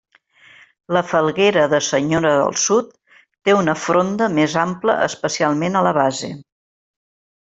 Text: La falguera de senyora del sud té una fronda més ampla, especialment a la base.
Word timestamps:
La 0.95 1.01
falguera 1.09 1.65
de 1.73 1.79
senyora 1.87 2.31
del 2.39 2.55
sud 2.61 2.87
té 3.49 3.55
una 3.57 3.75
fronda 3.85 4.31
més 4.39 4.55
ampla, 4.63 4.97
especialment 5.09 5.79
a 5.83 5.89
la 5.89 5.93
base. 6.03 6.31